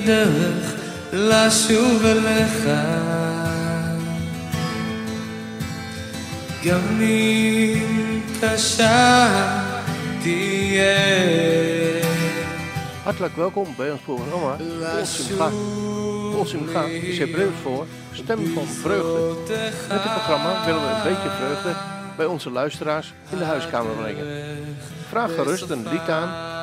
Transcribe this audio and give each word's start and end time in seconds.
הדרך 0.00 0.74
לשוב 1.12 2.04
אליך 2.04 2.68
גם 6.64 7.00
אם 7.00 8.20
קשה 8.40 9.28
תהיה 10.22 10.96
Hartelijk 13.04 13.36
welkom 13.36 13.74
bij 13.76 13.90
ons 13.90 14.00
programma 14.00 14.56
Kol 14.56 15.04
Simcha. 15.04 15.48
Kol 16.32 16.46
Simcha 16.46 16.82
is 16.84 17.18
Hebreeuws 17.18 17.58
voor 17.62 17.86
stem 18.12 18.46
van 18.54 18.66
vreugde. 18.66 19.70
Met 19.88 20.02
dit 20.02 20.12
programma 20.12 20.64
willen 20.64 20.80
we 20.80 20.88
een 20.88 21.02
beetje 21.02 21.30
vreugde 21.30 21.72
bij 22.16 22.26
onze 22.26 22.50
luisteraars 22.50 23.14
in 23.30 23.38
de 23.38 23.44
huiskamer 23.44 23.92
brengen. 23.92 24.26
Vraag 25.08 25.34
gerust 25.34 25.70
een 25.70 25.88
lied 25.88 26.08
aan 26.08 26.49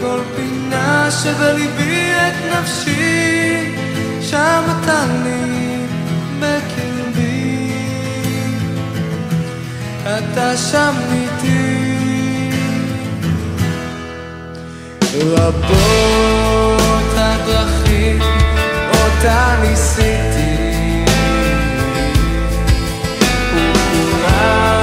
כל 0.00 0.20
פינה 0.36 1.10
שבליבי 1.10 2.12
את 2.12 2.58
נפשי, 2.58 3.74
שם 4.22 4.62
אתה 4.64 5.04
לי 5.24 5.86
בקרבי. 6.40 7.72
אתה 10.02 10.56
שם 10.56 10.94
איתי. 11.12 11.88
רבות 15.22 16.82
הדרכים 17.16 18.20
אותה 18.90 19.56
ניסיתי, 19.62 21.04
וכולן 23.54 24.77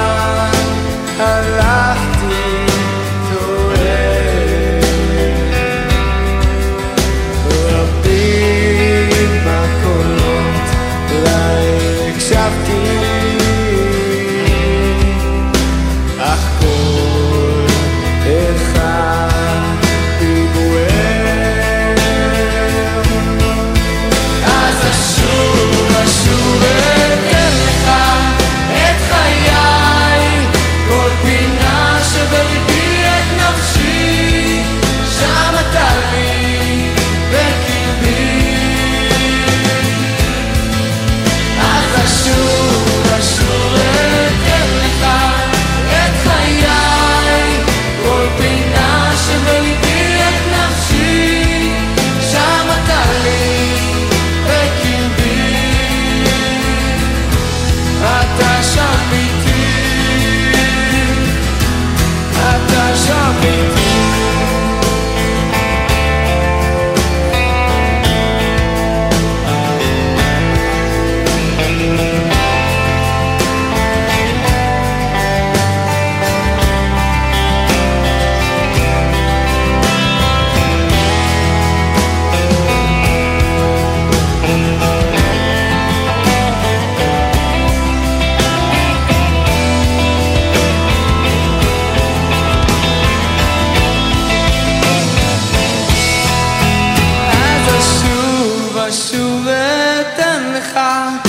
אתן 100.65 101.24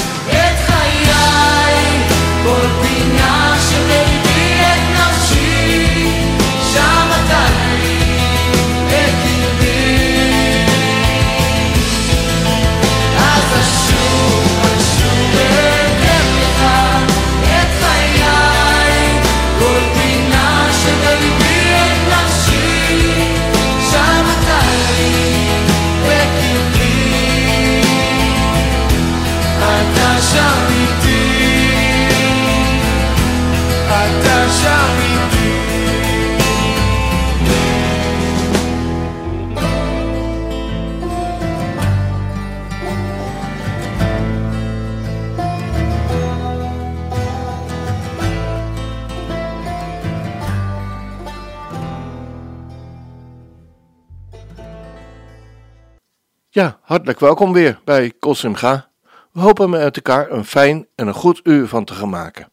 welkom 57.15 57.53
weer 57.53 57.79
bij 57.83 58.13
Kosim 58.19 58.55
Ga. 58.55 58.89
We 59.31 59.39
hopen 59.39 59.69
met 59.69 59.95
elkaar 59.95 60.31
een 60.31 60.45
fijn 60.45 60.87
en 60.95 61.07
een 61.07 61.13
goed 61.13 61.39
uur 61.43 61.67
van 61.67 61.85
te 61.85 61.93
gaan 61.93 62.09
maken. 62.09 62.51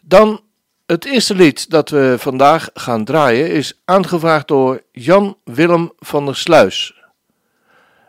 Dan 0.00 0.40
het 0.86 1.04
eerste 1.04 1.34
lied 1.34 1.70
dat 1.70 1.88
we 1.88 2.14
vandaag 2.18 2.70
gaan 2.74 3.04
draaien 3.04 3.50
is 3.50 3.80
aangevraagd 3.84 4.48
door 4.48 4.82
Jan 4.92 5.36
Willem 5.44 5.92
van 5.98 6.24
der 6.24 6.36
Sluis. 6.36 7.02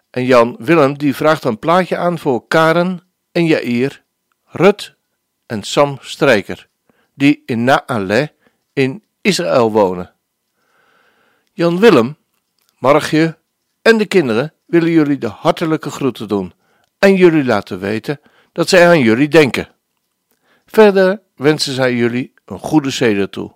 En 0.10 0.26
Jan 0.26 0.56
Willem 0.60 0.98
die 0.98 1.16
vraagt 1.16 1.44
een 1.44 1.60
plaatje 1.60 1.98
aan 1.98 2.20
voor 2.20 2.48
Karen 2.48 3.02
en 3.32 3.46
Jair, 3.46 4.04
Rut 4.46 4.96
en 5.46 5.64
Sam 5.64 5.98
Strijker, 6.02 6.68
die 7.14 7.44
in 7.46 7.64
Naale 7.64 8.34
in 8.74 9.04
Israël 9.22 9.72
wonen. 9.72 10.14
Jan 11.54 11.80
Willem, 11.80 12.18
Margje 12.78 13.42
en 13.84 13.98
de 13.98 14.06
kinderen 14.06 14.54
willen 14.66 14.90
jullie 14.90 15.18
de 15.18 15.28
hartelijke 15.28 15.90
groeten 15.90 16.28
doen 16.28 16.54
en 17.00 17.16
jullie 17.16 17.44
laten 17.44 17.80
weten 17.80 18.20
dat 18.52 18.70
zij 18.70 18.88
aan 18.88 19.00
jullie 19.00 19.28
denken. 19.28 19.68
Verder 20.66 21.22
wensen 21.36 21.74
zij 21.74 21.94
jullie 21.94 22.34
een 22.46 22.60
goede 22.60 22.90
zeder 22.90 23.30
toe. 23.30 23.56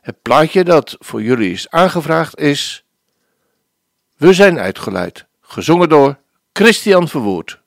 Het 0.00 0.22
plaatje 0.22 0.64
dat 0.64 0.96
voor 0.98 1.22
jullie 1.22 1.52
is 1.52 1.70
aangevraagd 1.70 2.38
is 2.38 2.84
We 4.16 4.32
zijn 4.32 4.58
uitgeleid, 4.58 5.26
gezongen 5.40 5.88
door 5.88 6.18
Christian 6.52 7.08
Verwoerd. 7.08 7.62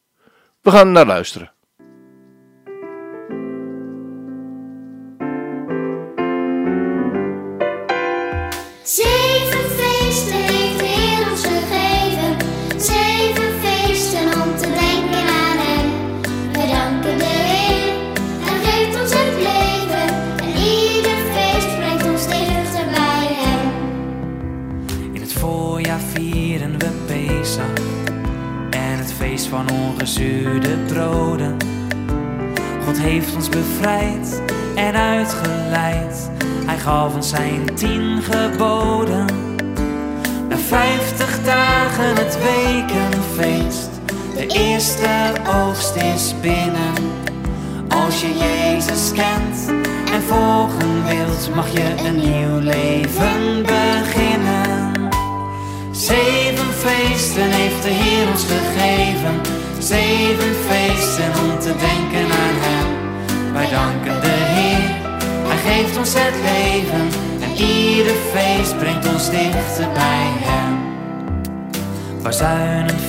We 0.62 0.72
gaan 0.72 0.92
naar 0.92 1.06
luisteren. 1.06 1.52
Ongezuurde 30.08 30.78
broden. 30.88 31.58
God 32.86 33.00
heeft 33.00 33.36
ons 33.36 33.50
bevrijd 33.50 34.42
en 34.76 34.96
uitgeleid. 34.96 36.30
Hij 36.66 36.78
gaf 36.78 37.16
ons 37.16 37.30
zijn 37.30 37.76
tien 37.76 38.22
geboden. 38.22 39.26
Na 40.50 40.58
vijftig 40.58 41.44
dagen 41.44 42.16
het 42.16 42.38
wekenfeest. 42.44 43.90
De 44.36 44.48
eerste 44.48 45.10
oogst 45.66 45.96
is 45.96 46.34
binnen. 46.42 46.94
Als 47.88 48.22
je 48.22 48.38
Jezus 48.38 49.12
kent 49.12 49.84
en 50.14 50.22
volgen 50.22 51.06
wilt, 51.06 51.56
mag 51.56 51.72
je 51.72 51.96
een 52.06 52.16
nieuw 52.16 52.60
leven 52.60 53.62
beginnen. 53.62 55.10
Zeven 55.92 56.74
feesten 56.74 57.50
heeft 57.52 57.84
de 57.84 57.90
Heer 57.90 58.30
ons 58.30 58.44
gegeven. 58.44 59.57
Zeven 59.88 60.56
feesten 60.68 61.32
om 61.44 61.60
te 61.60 61.74
denken 61.88 62.26
aan 62.26 62.58
Hem. 62.66 63.54
Wij 63.54 63.70
danken 63.70 64.22
de 64.22 64.28
Heer, 64.28 64.96
Hij 65.48 65.58
geeft 65.58 65.98
ons 65.98 66.14
het 66.14 66.34
leven. 66.36 67.08
En 67.42 67.66
ieder 67.66 68.16
feest 68.34 68.78
brengt 68.78 69.08
ons 69.08 69.30
dichter 69.30 69.88
bij 69.94 70.32
Hem. 70.48 70.76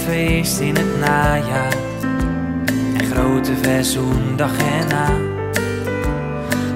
feest 0.06 0.60
in 0.60 0.76
het 0.76 0.98
najaar. 0.98 1.76
En 2.96 3.06
grote 3.12 3.52
verzoendag 3.62 4.50
erna. 4.58 5.10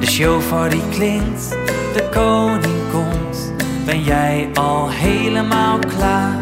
De 0.00 0.06
shofar 0.06 0.70
die 0.70 0.88
klinkt, 0.90 1.48
de 1.94 2.08
koning 2.10 2.90
komt. 2.92 3.52
Ben 3.84 4.02
jij 4.02 4.48
al 4.54 4.90
helemaal 4.90 5.78
klaar? 5.78 6.36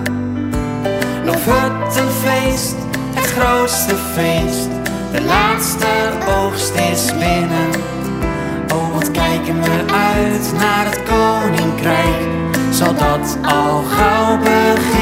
Nog 1.25 1.45
het 1.45 1.97
een 1.97 2.11
feest, 2.11 2.77
grootste 3.41 3.97
feest. 3.97 4.69
De 5.13 5.23
laatste 5.23 5.87
oogst 6.29 6.75
is 6.75 7.07
binnen. 7.19 7.71
Oh, 8.73 8.93
wat 8.93 9.11
kijken 9.11 9.63
we 9.63 9.93
uit 9.93 10.53
naar 10.59 10.85
het 10.85 11.03
koninkrijk. 11.03 12.29
Zal 12.71 12.95
dat 12.95 13.39
al 13.43 13.83
gauw 13.83 14.39
beginnen? 14.39 15.00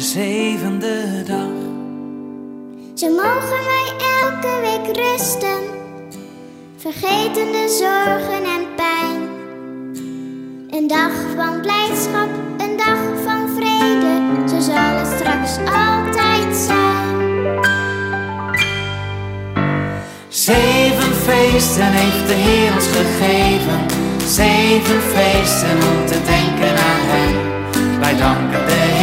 De 0.00 0.06
zevende 0.06 1.22
dag. 1.26 1.56
Zo 2.94 3.08
mogen 3.08 3.60
wij 3.72 3.88
elke 4.22 4.60
week 4.60 4.96
rusten, 4.96 5.60
vergeten 6.76 7.52
de 7.52 7.76
zorgen 7.78 8.44
en 8.56 8.64
pijn. 8.76 9.20
Een 10.70 10.86
dag 10.86 11.12
van 11.36 11.60
blijdschap, 11.60 12.28
een 12.58 12.76
dag 12.76 12.98
van 13.24 13.48
vrede, 13.56 14.48
zo 14.48 14.60
zal 14.60 14.94
het 15.00 15.06
straks 15.18 15.56
altijd 15.56 16.56
zijn. 16.56 17.58
Zeven 20.28 21.14
feesten 21.14 21.92
heeft 21.92 22.26
de 22.26 22.34
Heer 22.34 22.74
ons 22.74 22.86
gegeven. 22.86 23.80
Zeven 24.26 25.00
feesten 25.00 25.76
om 25.92 26.06
te 26.06 26.18
denken 26.24 26.70
aan 26.70 27.04
Hem. 27.12 27.50
Wij 28.00 28.16
danken 28.16 28.66
de 28.66 28.72
Heer, 28.72 28.99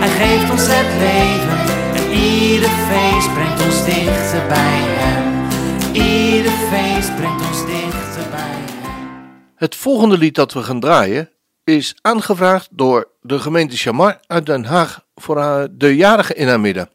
Hij 0.00 0.08
geeft 0.08 0.50
ons 0.50 0.66
het 0.66 0.90
leven. 0.98 1.58
En 1.96 2.12
ieder 2.12 2.68
feest 2.68 3.32
brengt 3.32 3.62
ons 3.64 3.84
dichter 3.84 4.46
bij 4.48 4.80
Hem. 5.00 5.48
Ieder 5.94 6.52
feest 6.52 7.16
brengt 7.16 7.46
ons 7.48 7.66
dichter 7.66 8.30
bij 8.30 8.60
Hem. 8.82 9.52
Het 9.54 9.74
volgende 9.76 10.18
lied 10.18 10.34
dat 10.34 10.52
we 10.52 10.62
gaan 10.62 10.80
draaien 10.80 11.30
is 11.64 11.94
aangevraagd 12.00 12.68
door 12.70 13.08
de 13.20 13.38
gemeente 13.38 13.76
Chamar 13.76 14.20
uit 14.26 14.46
Den 14.46 14.64
Haag 14.64 15.04
voor 15.14 15.68
de 15.70 15.96
jarige 15.96 16.34
in 16.34 16.48
haar 16.48 16.60
midden. 16.60 16.90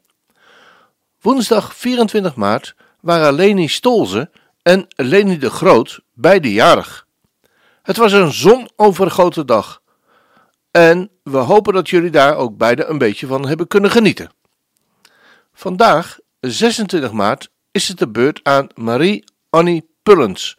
Woensdag 1.22 1.75
24 1.75 2.36
maart 2.36 2.75
waren 3.00 3.34
Leni 3.34 3.68
Stolze 3.68 4.30
en 4.62 4.88
Leni 4.96 5.38
de 5.38 5.50
Groot 5.50 6.00
beide 6.13 6.54
jarig. 6.54 7.06
Het 7.81 7.98
was 7.98 8.12
een 8.12 8.31
zonovergoten 8.31 9.46
dag. 9.46 9.81
En 10.75 11.10
we 11.24 11.38
hopen 11.38 11.74
dat 11.74 11.89
jullie 11.89 12.10
daar 12.10 12.36
ook 12.36 12.58
beide 12.58 12.86
een 12.86 12.98
beetje 12.98 13.27
van 13.27 13.48
hebben 13.48 13.67
kunnen 13.67 13.91
genieten. 13.91 14.32
Vandaag, 15.53 16.20
26 16.39 17.12
maart, 17.12 17.50
is 17.72 17.88
het 17.88 17.98
de 17.98 18.08
beurt 18.08 18.39
aan 18.44 18.67
Marie-Annie 18.74 19.89
Pullens, 20.03 20.58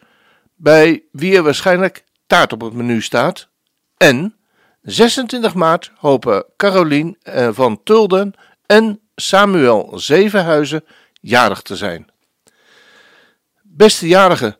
bij 0.55 1.03
wie 1.11 1.35
er 1.35 1.43
waarschijnlijk 1.43 2.03
taart 2.27 2.53
op 2.53 2.61
het 2.61 2.73
menu 2.73 3.01
staat. 3.01 3.49
En 3.97 4.35
26 4.81 5.53
maart 5.53 5.91
hopen 5.97 6.45
Carolien 6.55 7.17
eh, 7.21 7.49
van 7.51 7.83
Tulden 7.83 8.33
en 8.65 8.99
Samuel 9.15 9.99
Zevenhuizen 9.99 10.85
jarig 11.13 11.61
te 11.61 11.75
zijn. 11.75 12.07
Beste 13.61 14.07
jarige, 14.07 14.57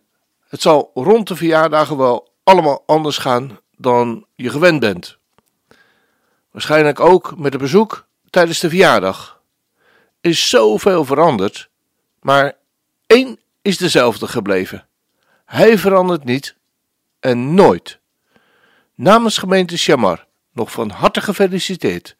het 0.47 0.61
zal 0.61 0.91
rond 0.93 1.27
de 1.27 1.35
verjaardagen 1.35 1.97
wel 1.97 2.33
allemaal 2.43 2.83
anders 2.85 3.17
gaan 3.17 3.59
dan 3.77 4.25
je 4.35 4.49
gewend 4.49 4.79
bent. 4.79 5.17
Waarschijnlijk 6.57 6.99
ook 6.99 7.37
met 7.37 7.53
een 7.53 7.59
bezoek 7.59 8.07
tijdens 8.29 8.59
de 8.59 8.69
verjaardag. 8.69 9.41
Er 10.21 10.29
is 10.29 10.49
zoveel 10.49 11.05
veranderd, 11.05 11.69
maar 12.21 12.55
één 13.07 13.39
is 13.61 13.77
dezelfde 13.77 14.27
gebleven. 14.27 14.87
Hij 15.45 15.77
verandert 15.77 16.23
niet 16.23 16.55
en 17.19 17.53
nooit. 17.53 17.99
Namens 18.95 19.37
gemeente 19.37 19.77
Chamar 19.77 20.25
nog 20.51 20.71
van 20.71 20.89
harte 20.89 21.21
gefeliciteerd 21.21 22.15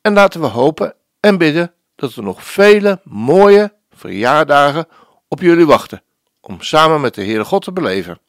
en 0.00 0.12
laten 0.12 0.40
we 0.40 0.46
hopen 0.46 0.94
en 1.20 1.38
bidden 1.38 1.74
dat 1.94 2.14
er 2.14 2.22
nog 2.22 2.44
vele 2.44 3.00
mooie 3.02 3.74
verjaardagen 3.90 4.88
op 5.28 5.40
jullie 5.40 5.66
wachten 5.66 6.02
om 6.40 6.60
samen 6.60 7.00
met 7.00 7.14
de 7.14 7.24
Heere 7.24 7.44
God 7.44 7.62
te 7.62 7.72
beleven. 7.72 8.20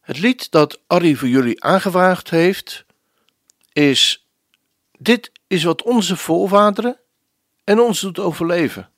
Het 0.00 0.18
lied 0.18 0.50
dat 0.50 0.80
Arrie 0.86 1.18
voor 1.18 1.28
jullie 1.28 1.64
aangevraagd 1.64 2.30
heeft 2.30 2.84
is 3.72 4.25
Dit 4.98 5.30
is 5.46 5.64
wat 5.64 5.82
onze 5.82 6.16
voorvaderen 6.16 6.98
en 7.64 7.80
ons 7.80 8.00
doet 8.00 8.18
overleven. 8.18 8.90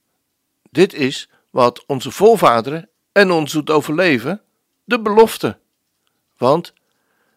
Dit 0.70 0.94
is 0.94 1.28
wat 1.50 1.84
onze 1.86 2.10
voorvaderen 2.10 2.88
en 3.12 3.30
ons 3.30 3.52
doet 3.52 3.70
overleven, 3.70 4.42
de 4.84 5.00
belofte. 5.00 5.58
Want 6.36 6.72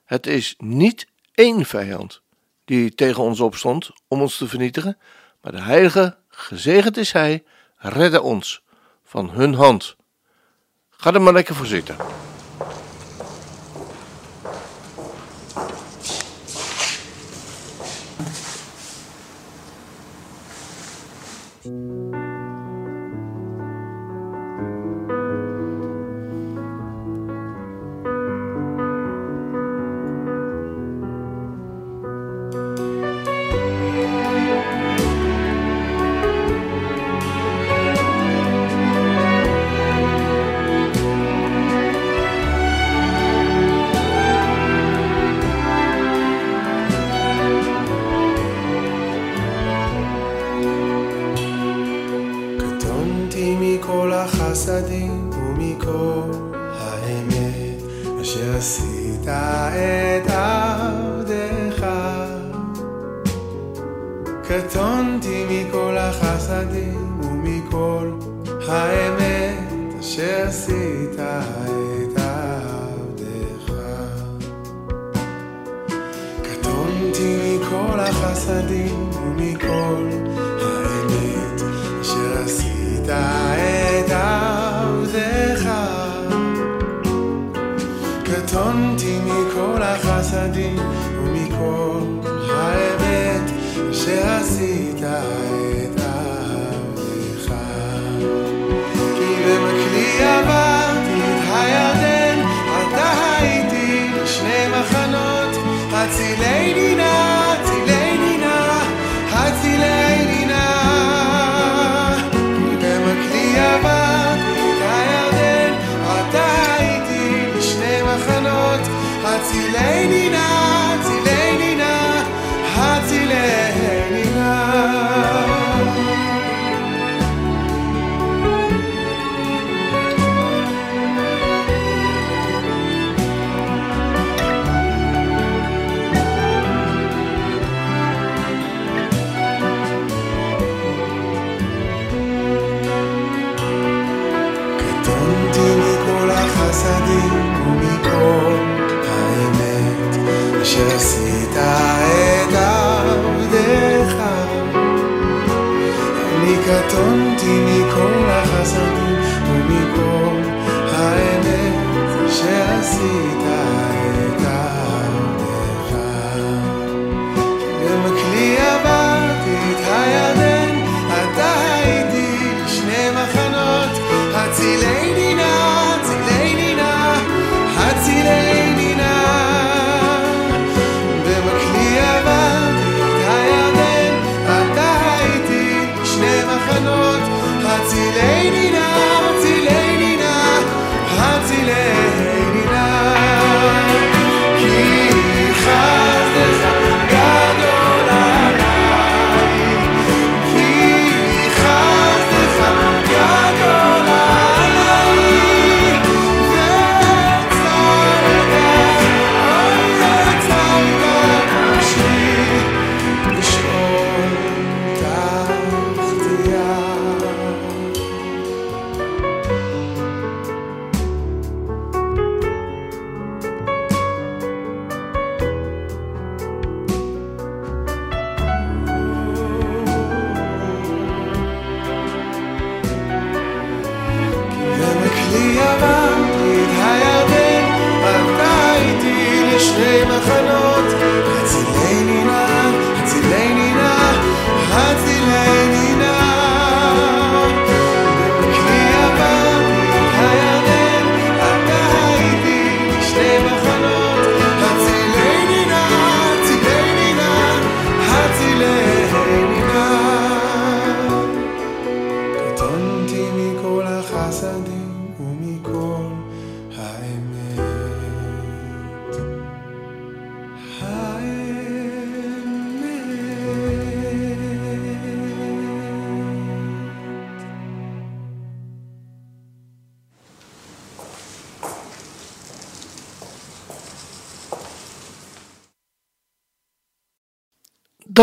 het 0.05 0.27
is 0.27 0.55
niet 0.57 1.07
één 1.33 1.65
vijand 1.65 2.21
die 2.65 2.95
tegen 2.95 3.23
ons 3.23 3.39
opstond 3.39 3.91
om 4.07 4.21
ons 4.21 4.37
te 4.37 4.47
vernietigen, 4.47 4.97
maar 5.41 5.51
de 5.51 5.61
Heilige, 5.61 6.17
gezegend 6.27 6.97
is 6.97 7.11
Hij, 7.11 7.43
redde 7.77 8.21
ons 8.21 8.63
van 9.03 9.29
hun 9.29 9.53
hand. 9.53 9.95
Ga 10.89 11.13
er 11.13 11.21
maar 11.21 11.33
lekker 11.33 11.55
voor 11.55 11.65
zitten. 11.65 11.95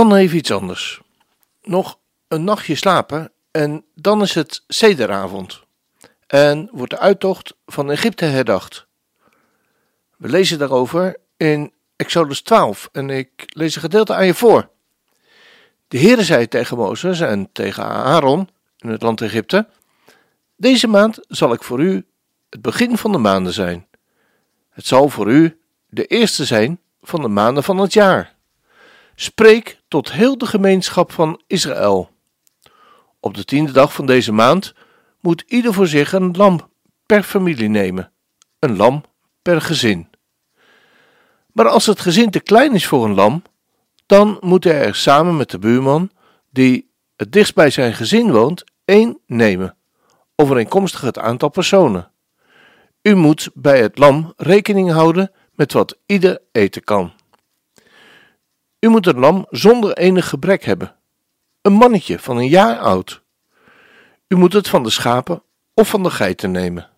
Dan 0.09 0.17
even 0.17 0.37
iets 0.37 0.51
anders. 0.51 1.01
Nog 1.63 1.99
een 2.29 2.45
nachtje 2.45 2.75
slapen 2.75 3.33
en 3.51 3.85
dan 3.95 4.23
is 4.23 4.35
het 4.35 4.65
sederavond. 4.69 5.63
En 6.27 6.69
wordt 6.73 6.91
de 6.91 6.99
uittocht 6.99 7.55
van 7.67 7.91
Egypte 7.91 8.25
herdacht. 8.25 8.87
We 10.17 10.29
lezen 10.29 10.59
daarover 10.59 11.17
in 11.37 11.73
Exodus 11.97 12.43
12 12.43 12.89
en 12.93 13.11
ik 13.11 13.31
lees 13.47 13.75
een 13.75 13.81
gedeelte 13.81 14.15
aan 14.15 14.27
je 14.27 14.35
voor. 14.35 14.71
De 15.89 15.99
Heere 15.99 16.25
zei 16.25 16.49
tegen 16.49 16.77
Mozes 16.77 17.21
en 17.21 17.49
tegen 17.53 17.85
Aaron 17.85 18.49
in 18.79 18.89
het 18.89 19.03
land 19.03 19.21
Egypte: 19.21 19.69
Deze 20.57 20.87
maand 20.87 21.19
zal 21.29 21.53
ik 21.53 21.63
voor 21.63 21.81
u 21.81 22.07
het 22.51 22.63
begin 22.63 22.97
van 22.97 23.13
de 23.13 23.19
maanden 23.19 23.53
zijn. 23.53 23.87
Het 24.71 24.87
zal 24.87 25.09
voor 25.09 25.31
u 25.31 25.61
de 25.87 26.07
eerste 26.07 26.45
zijn 26.45 26.81
van 27.03 27.21
de 27.21 27.29
maanden 27.29 27.65
van 27.65 27.79
het 27.79 27.93
jaar. 27.93 28.37
Spreek 29.21 29.81
tot 29.89 30.13
heel 30.13 30.39
de 30.39 30.47
gemeenschap 30.47 31.13
van 31.13 31.41
Israël. 31.47 32.11
Op 33.21 33.35
de 33.35 33.45
tiende 33.45 33.73
dag 33.73 33.93
van 33.93 34.07
deze 34.07 34.33
maand 34.33 34.75
moet 35.21 35.45
ieder 35.47 35.75
voor 35.75 35.87
zich 35.87 36.13
een 36.13 36.37
lam 36.37 36.71
per 37.07 37.23
familie 37.23 37.69
nemen, 37.69 38.13
een 38.59 38.77
lam 38.77 39.05
per 39.43 39.61
gezin. 39.61 40.09
Maar 41.53 41.69
als 41.69 41.87
het 41.87 42.01
gezin 42.01 42.31
te 42.31 42.41
klein 42.41 42.75
is 42.75 42.87
voor 42.87 43.05
een 43.05 43.15
lam, 43.15 43.43
dan 44.07 44.37
moet 44.41 44.65
er 44.65 44.95
samen 44.95 45.37
met 45.37 45.51
de 45.51 45.59
buurman, 45.59 46.11
die 46.51 46.91
het 47.17 47.33
dichtst 47.33 47.55
bij 47.55 47.71
zijn 47.71 47.95
gezin 47.95 48.33
woont, 48.33 48.65
één 48.85 49.19
nemen, 49.27 49.77
overeenkomstig 50.37 51.01
het 51.01 51.19
aantal 51.19 51.49
personen. 51.49 52.11
U 53.03 53.15
moet 53.15 53.51
bij 53.55 53.81
het 53.81 53.99
lam 53.99 54.33
rekening 54.37 54.91
houden 54.91 55.33
met 55.53 55.73
wat 55.73 55.99
ieder 56.07 56.43
eten 56.53 56.85
kan. 56.85 57.18
U 58.81 58.89
moet 58.89 59.07
een 59.07 59.19
lam 59.19 59.47
zonder 59.51 59.97
enig 59.97 60.29
gebrek 60.29 60.65
hebben, 60.65 60.97
een 61.63 61.73
mannetje 61.73 62.19
van 62.19 62.37
een 62.37 62.49
jaar 62.49 62.79
oud. 62.79 63.23
U 64.29 64.37
moet 64.37 64.53
het 64.53 64.69
van 64.69 64.83
de 64.83 64.91
schapen 64.91 65.43
of 65.75 65.89
van 65.89 66.03
de 66.03 66.11
geiten 66.11 66.51
nemen. 66.51 66.89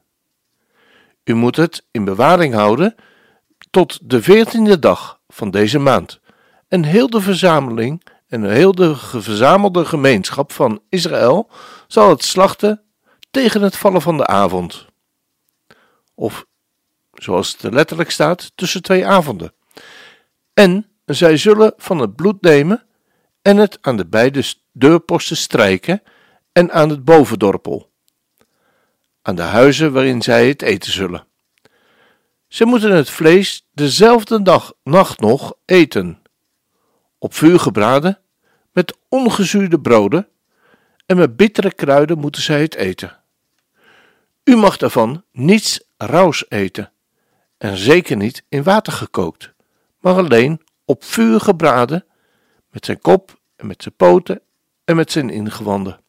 U 1.25 1.34
moet 1.34 1.56
het 1.56 1.87
in 1.90 2.04
bewaring 2.04 2.54
houden 2.54 2.94
tot 3.70 3.99
de 4.10 4.22
veertiende 4.22 4.78
dag 4.78 5.20
van 5.28 5.50
deze 5.50 5.78
maand. 5.78 6.20
En 6.68 6.84
heel 6.84 7.10
de 7.10 7.20
verzameling 7.20 8.02
en 8.28 8.50
heel 8.50 8.75
de 8.75 8.96
verzamelde 8.96 9.84
gemeenschap 9.84 10.52
van 10.52 10.82
Israël 10.88 11.50
zal 11.87 12.08
het 12.08 12.25
slachten 12.25 12.82
tegen 13.30 13.62
het 13.62 13.76
vallen 13.76 14.02
van 14.02 14.16
de 14.16 14.26
avond. 14.26 14.87
Of, 16.14 16.46
zoals 17.12 17.52
het 17.52 17.62
er 17.62 17.72
letterlijk 17.72 18.10
staat, 18.10 18.52
tussen 18.54 18.82
twee 18.82 19.06
avonden. 19.06 19.52
En 20.54 20.89
zij 21.14 21.36
zullen 21.36 21.72
van 21.76 21.98
het 21.98 22.16
bloed 22.16 22.42
nemen 22.42 22.84
en 23.42 23.56
het 23.56 23.78
aan 23.80 23.96
de 23.96 24.06
beide 24.06 24.44
deurposten 24.72 25.36
strijken 25.36 26.02
en 26.52 26.72
aan 26.72 26.88
het 26.88 27.04
bovendorpel, 27.04 27.90
aan 29.22 29.34
de 29.34 29.42
huizen 29.42 29.92
waarin 29.92 30.22
zij 30.22 30.48
het 30.48 30.62
eten 30.62 30.92
zullen. 30.92 31.26
Ze 32.48 32.64
moeten 32.64 32.90
het 32.90 33.10
vlees 33.10 33.68
dezelfde 33.72 34.42
dag, 34.42 34.72
nacht 34.82 35.20
nog 35.20 35.54
eten, 35.64 36.22
op 37.18 37.34
vuur 37.34 37.60
gebraden, 37.60 38.18
met 38.72 38.96
ongezuurde 39.08 39.80
broden, 39.80 40.28
en 41.06 41.16
met 41.16 41.36
bittere 41.36 41.74
kruiden 41.74 42.18
moeten 42.18 42.42
zij 42.42 42.60
het 42.60 42.74
eten. 42.74 43.18
U 44.44 44.56
mag 44.56 44.76
daarvan 44.76 45.24
niets 45.32 45.80
rauws 45.96 46.44
eten, 46.48 46.92
en 47.58 47.76
zeker 47.76 48.16
niet 48.16 48.44
in 48.48 48.62
water 48.62 48.92
gekookt, 48.92 49.52
maar 50.00 50.14
alleen 50.14 50.60
op 50.90 51.04
vuur 51.04 51.40
gebraden, 51.40 52.04
met 52.70 52.85
zijn 52.85 53.00
kop 53.00 53.40
en 53.56 53.66
met 53.66 53.82
zijn 53.82 53.94
poten 53.97 54.40
en 54.85 54.97
met 54.97 55.12
zijn 55.12 55.30
ingewanden. 55.30 56.00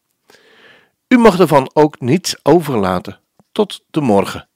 U 1.08 1.18
mag 1.18 1.38
ervan 1.38 1.70
ook 1.72 2.00
niets 2.00 2.44
overlaten 2.44 3.20
tot 3.52 3.84
de 3.90 4.00
morgen. 4.00 4.48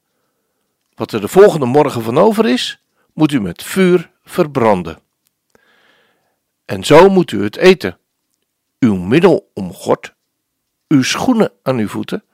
Wat 0.95 1.13
er 1.13 1.21
de 1.21 1.29
volgende 1.29 1.67
morgen 1.67 2.03
van 2.03 2.19
over 2.19 2.47
is, 2.47 2.83
moet 3.13 3.33
u 3.33 3.41
met 3.41 3.63
vuur 3.63 4.11
verbranden. 4.25 4.99
En 6.65 6.85
zo 6.85 7.09
moet 7.09 7.33
u 7.33 7.43
het 7.43 7.57
eten. 7.57 7.99
Uw 8.79 8.95
middel 8.95 9.51
omgord, 9.55 10.15
uw 10.89 11.03
schoenen 11.03 11.53
aan 11.63 11.79
uw 11.79 11.89
voeten 11.89 12.25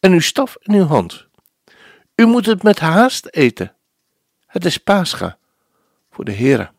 en 0.00 0.12
uw 0.12 0.20
staf 0.20 0.56
in 0.60 0.74
uw 0.74 0.86
hand. 0.86 1.26
U 2.14 2.26
moet 2.26 2.46
het 2.46 2.62
met 2.62 2.78
haast 2.78 3.26
eten. 3.30 3.76
Het 4.46 4.64
is 4.64 4.78
Pascha 4.78 5.38
voor 6.10 6.24
de 6.24 6.32
Heere. 6.32 6.72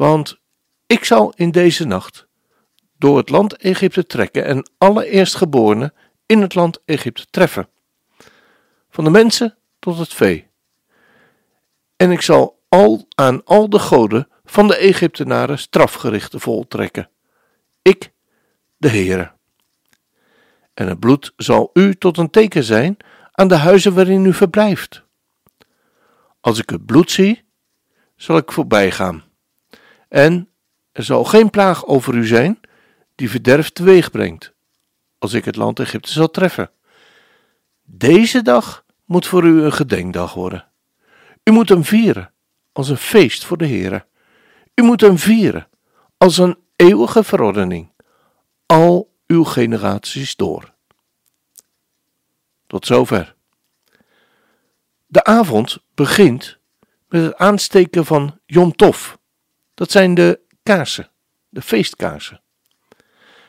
Want 0.00 0.40
ik 0.86 1.04
zal 1.04 1.32
in 1.36 1.50
deze 1.50 1.84
nacht 1.84 2.26
door 2.98 3.16
het 3.16 3.28
land 3.28 3.56
Egypte 3.56 4.06
trekken 4.06 4.44
en 4.44 4.70
alle 4.78 5.06
eerstgeborenen 5.06 5.94
in 6.26 6.40
het 6.40 6.54
land 6.54 6.82
Egypte 6.84 7.26
treffen, 7.30 7.68
van 8.90 9.04
de 9.04 9.10
mensen 9.10 9.56
tot 9.78 9.98
het 9.98 10.14
vee. 10.14 10.48
En 11.96 12.10
ik 12.10 12.20
zal 12.20 12.62
al 12.68 13.06
aan 13.14 13.44
al 13.44 13.70
de 13.70 13.78
goden 13.78 14.28
van 14.44 14.66
de 14.66 14.76
Egyptenaren 14.76 15.58
strafgerichten 15.58 16.40
voltrekken. 16.40 17.10
Ik, 17.82 18.12
de 18.76 18.88
Heere. 18.88 19.32
En 20.74 20.88
het 20.88 21.00
bloed 21.00 21.32
zal 21.36 21.70
u 21.72 21.94
tot 21.94 22.18
een 22.18 22.30
teken 22.30 22.64
zijn 22.64 22.96
aan 23.32 23.48
de 23.48 23.56
huizen 23.56 23.94
waarin 23.94 24.24
u 24.24 24.32
verblijft. 24.32 25.04
Als 26.40 26.58
ik 26.58 26.70
het 26.70 26.86
bloed 26.86 27.10
zie, 27.10 27.44
zal 28.16 28.36
ik 28.36 28.52
voorbij 28.52 28.90
gaan. 28.90 29.28
En 30.10 30.48
er 30.92 31.02
zal 31.02 31.24
geen 31.24 31.50
plaag 31.50 31.86
over 31.86 32.14
u 32.14 32.26
zijn 32.26 32.60
die 33.14 33.30
verderf 33.30 33.70
teweeg 33.70 34.10
brengt, 34.10 34.52
als 35.18 35.32
ik 35.32 35.44
het 35.44 35.56
land 35.56 35.78
Egypte 35.78 36.12
zal 36.12 36.30
treffen. 36.30 36.70
Deze 37.82 38.42
dag 38.42 38.84
moet 39.04 39.26
voor 39.26 39.44
u 39.44 39.62
een 39.62 39.72
gedenkdag 39.72 40.34
worden. 40.34 40.66
U 41.44 41.50
moet 41.50 41.68
hem 41.68 41.84
vieren 41.84 42.32
als 42.72 42.88
een 42.88 42.96
feest 42.96 43.44
voor 43.44 43.56
de 43.56 43.66
Heere. 43.66 44.06
U 44.74 44.82
moet 44.82 45.00
hem 45.00 45.18
vieren 45.18 45.68
als 46.16 46.38
een 46.38 46.58
eeuwige 46.76 47.24
verordening, 47.24 47.92
al 48.66 49.12
uw 49.26 49.44
generaties 49.44 50.36
door. 50.36 50.74
Tot 52.66 52.86
zover. 52.86 53.34
De 55.06 55.24
avond 55.24 55.78
begint 55.94 56.58
met 57.08 57.22
het 57.22 57.36
aansteken 57.36 58.06
van 58.06 58.38
Yom 58.46 58.76
Tov. 58.76 59.18
Dat 59.80 59.90
zijn 59.90 60.14
de 60.14 60.40
kaarsen, 60.62 61.10
de 61.48 61.62
feestkaarsen. 61.62 62.40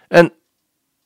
En 0.08 0.34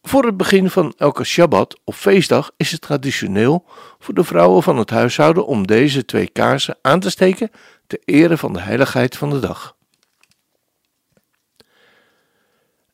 voor 0.01 0.25
het 0.25 0.38
begin 0.38 0.69
van 0.69 0.93
elke 0.97 1.23
Shabbat 1.23 1.79
of 1.83 1.99
feestdag 1.99 2.51
is 2.57 2.71
het 2.71 2.81
traditioneel 2.81 3.65
voor 3.99 4.13
de 4.13 4.23
vrouwen 4.23 4.63
van 4.63 4.77
het 4.77 4.89
huishouden 4.89 5.45
om 5.45 5.67
deze 5.67 6.05
twee 6.05 6.27
kaarsen 6.27 6.77
aan 6.81 6.99
te 6.99 7.09
steken 7.09 7.51
ter 7.88 7.99
ere 8.03 8.38
van 8.38 8.53
de 8.53 8.59
heiligheid 8.59 9.17
van 9.17 9.29
de 9.29 9.39
dag. 9.39 9.75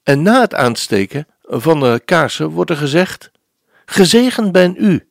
En 0.03 0.21
na 0.21 0.41
het 0.41 0.53
aansteken 0.53 1.27
van 1.41 1.79
de 1.79 2.01
kaarsen 2.05 2.49
wordt 2.49 2.71
er 2.71 2.77
gezegd: 2.77 3.31
Gezegend 3.85 4.51
ben 4.51 4.75
u, 4.77 5.09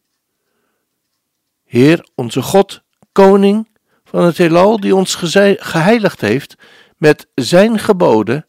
Heer 1.65 2.09
onze 2.15 2.43
God, 2.43 2.83
Koning 3.13 3.69
van 4.05 4.25
het 4.25 4.37
heelal, 4.37 4.81
die 4.81 4.95
ons 4.95 5.15
geheiligd 5.15 6.21
heeft 6.21 6.57
met 7.01 7.27
zijn 7.35 7.79
geboden 7.79 8.47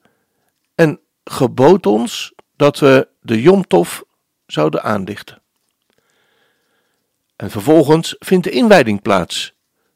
en 0.76 1.00
gebood 1.24 1.86
ons 1.86 2.34
dat 2.56 2.80
we 2.80 3.08
de 3.22 3.42
Jomtof 3.42 4.04
zouden 4.46 4.84
aanlichten. 4.84 5.42
En 7.36 7.52
vervolgens 7.52 8.16
vindt 8.20 8.44
de 8.44 8.50
inwijding 8.50 9.02
plaats, 9.02 9.54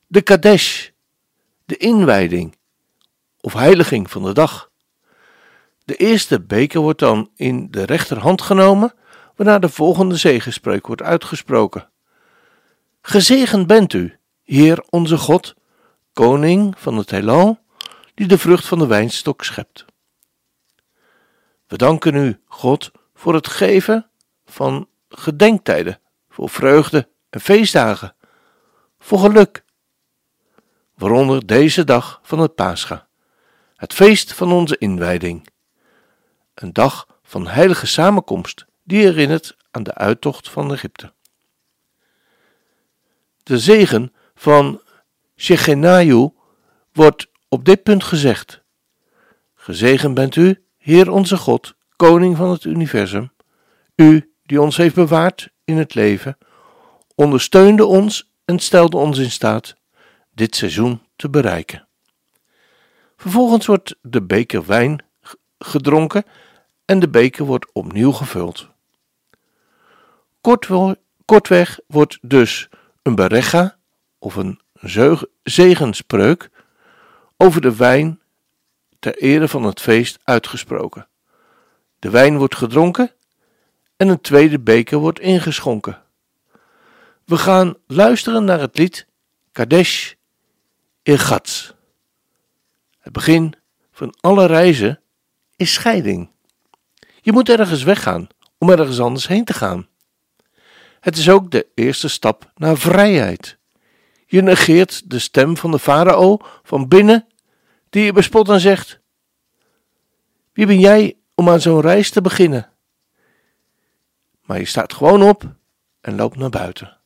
de 0.07 0.21
Kadesh, 0.21 0.89
de 1.65 1.77
inwijding 1.77 2.57
of 3.41 3.53
heiliging 3.53 4.11
van 4.11 4.23
de 4.23 4.33
dag. 4.33 4.69
De 5.85 5.95
eerste 5.95 6.41
beker 6.41 6.81
wordt 6.81 6.99
dan 6.99 7.29
in 7.35 7.67
de 7.71 7.83
rechterhand 7.83 8.41
genomen, 8.41 8.93
waarna 9.35 9.59
de 9.59 9.69
volgende 9.69 10.15
zegenspreuk 10.15 10.87
wordt 10.87 11.01
uitgesproken. 11.01 11.89
Gezegend 13.01 13.67
bent 13.67 13.93
u, 13.93 14.17
Heer 14.43 14.83
onze 14.89 15.17
God, 15.17 15.55
Koning 16.13 16.73
van 16.77 16.97
het 16.97 17.09
heelal, 17.09 17.63
die 18.15 18.27
de 18.27 18.37
vrucht 18.37 18.65
van 18.65 18.79
de 18.79 18.87
wijnstok 18.87 19.43
schept. 19.43 19.85
We 21.67 21.77
danken 21.77 22.15
u, 22.15 22.41
God, 22.45 22.91
voor 23.13 23.33
het 23.33 23.47
geven 23.47 24.09
van 24.45 24.87
gedenktijden, 25.09 25.99
voor 26.29 26.49
vreugde 26.49 27.09
en 27.29 27.39
feestdagen, 27.39 28.15
voor 28.99 29.19
geluk. 29.19 29.63
Waaronder 30.93 31.45
deze 31.45 31.83
dag 31.83 32.19
van 32.23 32.39
het 32.39 32.55
Pascha, 32.55 33.07
het 33.75 33.93
feest 33.93 34.33
van 34.33 34.51
onze 34.51 34.77
inwijding. 34.77 35.47
Een 36.53 36.73
dag 36.73 37.07
van 37.23 37.47
heilige 37.47 37.87
samenkomst 37.87 38.65
die 38.83 39.01
herinnert 39.01 39.57
aan 39.71 39.83
de 39.83 39.93
uittocht 39.93 40.49
van 40.49 40.71
Egypte. 40.71 41.13
De 43.43 43.59
zegen 43.59 44.13
van 44.35 44.81
Shechenayu 45.35 46.33
wordt 46.91 47.27
op 47.55 47.65
dit 47.65 47.83
punt 47.83 48.03
gezegd. 48.03 48.61
Gezegend 49.55 50.13
bent 50.13 50.35
u, 50.35 50.63
Heer 50.77 51.11
onze 51.11 51.37
God, 51.37 51.75
Koning 51.95 52.37
van 52.37 52.49
het 52.49 52.63
universum, 52.63 53.31
u 53.95 54.33
die 54.43 54.61
ons 54.61 54.77
heeft 54.77 54.95
bewaard 54.95 55.49
in 55.63 55.77
het 55.77 55.93
leven, 55.93 56.37
ondersteunde 57.15 57.85
ons 57.85 58.31
en 58.45 58.59
stelde 58.59 58.97
ons 58.97 59.17
in 59.17 59.31
staat 59.31 59.75
dit 60.33 60.55
seizoen 60.55 61.01
te 61.15 61.29
bereiken. 61.29 61.87
Vervolgens 63.17 63.65
wordt 63.65 63.95
de 64.01 64.21
beker 64.21 64.65
wijn 64.65 65.03
gedronken 65.59 66.23
en 66.85 66.99
de 66.99 67.09
beker 67.09 67.45
wordt 67.45 67.73
opnieuw 67.73 68.11
gevuld. 68.11 68.69
kortweg 71.25 71.79
wordt 71.87 72.17
dus 72.21 72.69
een 73.01 73.15
berecha 73.15 73.77
of 74.19 74.35
een 74.35 74.59
zegenspreuk 75.43 76.49
over 77.37 77.61
de 77.61 77.75
wijn 77.75 78.21
ter 78.99 79.17
ere 79.17 79.47
van 79.47 79.63
het 79.63 79.81
feest 79.81 80.19
uitgesproken. 80.23 81.07
De 81.99 82.09
wijn 82.09 82.37
wordt 82.37 82.55
gedronken 82.55 83.11
en 83.97 84.07
een 84.07 84.21
tweede 84.21 84.59
beker 84.59 84.97
wordt 84.97 85.19
ingeschonken. 85.19 86.03
We 87.25 87.37
gaan 87.37 87.75
luisteren 87.87 88.43
naar 88.43 88.59
het 88.59 88.77
lied 88.77 89.07
Kadesh 89.51 90.13
Irgatz. 91.03 91.71
Het 92.99 93.13
begin 93.13 93.53
van 93.91 94.15
alle 94.19 94.45
reizen 94.45 95.01
is 95.55 95.73
scheiding. 95.73 96.29
Je 97.21 97.31
moet 97.31 97.49
ergens 97.49 97.83
weggaan 97.83 98.27
om 98.57 98.69
ergens 98.69 98.99
anders 98.99 99.27
heen 99.27 99.45
te 99.45 99.53
gaan. 99.53 99.87
Het 100.99 101.17
is 101.17 101.29
ook 101.29 101.51
de 101.51 101.67
eerste 101.73 102.07
stap 102.07 102.51
naar 102.55 102.77
vrijheid. 102.77 103.57
Je 104.25 104.41
negeert 104.41 105.09
de 105.09 105.19
stem 105.19 105.57
van 105.57 105.71
de 105.71 105.79
farao 105.79 106.37
van 106.63 106.87
binnen, 106.87 107.27
die 107.89 108.03
je 108.03 108.13
bespot 108.13 108.49
en 108.49 108.59
zegt: 108.59 108.99
Wie 110.53 110.65
ben 110.65 110.79
jij 110.79 111.17
om 111.35 111.49
aan 111.49 111.61
zo'n 111.61 111.81
reis 111.81 112.09
te 112.09 112.21
beginnen? 112.21 112.69
Maar 114.41 114.59
je 114.59 114.65
staat 114.65 114.93
gewoon 114.93 115.23
op 115.23 115.55
en 116.01 116.15
loopt 116.15 116.37
naar 116.37 116.49
buiten. 116.49 116.97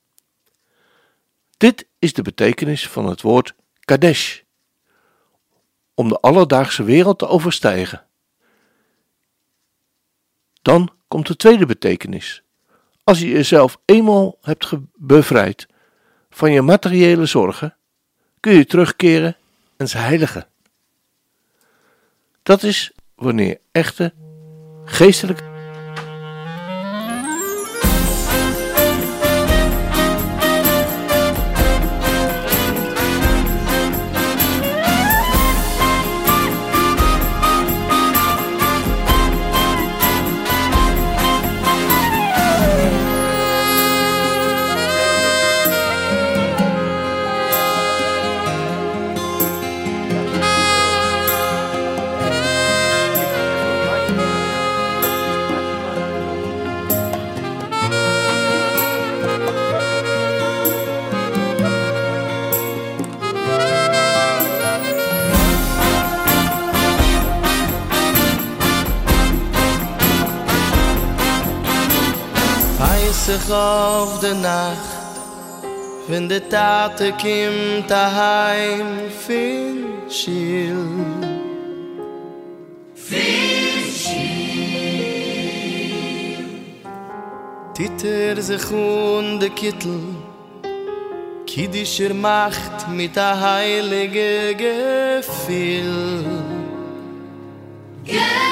Dit 1.58 1.88
is 1.99 2.13
de 2.13 2.21
betekenis 2.21 2.88
van 2.88 3.05
het 3.05 3.21
woord 3.21 3.55
Kadesh, 3.79 4.39
om 5.93 6.10
de 6.10 6.19
alledaagse 6.19 6.84
wereld 6.84 7.19
te 7.19 7.27
overstijgen. 7.27 8.05
Dan 10.62 10.93
komt 11.08 11.27
de 11.27 11.36
tweede 11.36 11.65
betekenis, 11.65 12.43
Als 13.03 13.19
je 13.19 13.29
jezelf 13.29 13.79
eenmaal 13.86 14.38
hebt 14.41 14.71
bevrijd 14.93 15.67
van 16.39 16.52
je 16.52 16.62
materiële 16.62 17.25
zorgen, 17.25 17.75
kun 18.39 18.54
je 18.54 18.65
terugkeren 18.65 19.38
en 19.78 19.88
ze 19.88 19.97
heiligen. 19.97 20.47
Dat 22.43 22.63
is 22.63 22.91
wanneer 23.15 23.60
echte 23.71 24.13
geestelijke 24.86 25.48
auf 73.51 74.19
de 74.19 74.33
nacht 74.33 75.13
wenn 76.07 76.27
de 76.27 76.39
tate 76.47 77.12
kimt 77.17 77.89
daheim 77.89 79.09
fin 79.25 79.85
schil 80.07 80.85
fin 82.95 83.83
schil 84.01 84.39
Titter 87.73 88.41
ze 88.41 88.57
und 88.71 89.39
de 89.39 89.49
kittel 89.49 89.99
Kiddischer 91.45 92.13
macht 92.13 92.88
mit 92.89 93.15
der 93.15 93.39
heilige 93.39 94.55
gefühl 94.55 96.25
yeah. 98.05 98.48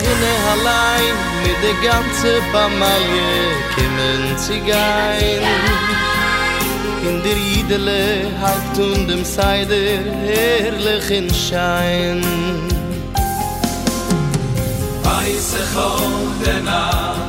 Schinne 0.00 0.34
allein 0.54 1.16
mit 1.42 1.58
der 1.62 1.90
ganze 1.90 2.40
Pamalie 2.52 3.52
kimmen 3.74 4.38
Zigein 4.38 5.42
In 7.06 7.22
der 7.22 7.36
Idele 7.36 8.26
halt 8.40 8.78
und 8.78 9.08
dem 9.08 9.24
Seider 9.24 9.98
herrlichen 10.24 11.28
Schein 11.34 12.24
Weiße 15.04 15.62
kommt 15.74 16.46
der 16.46 16.62
Nacht, 16.62 17.20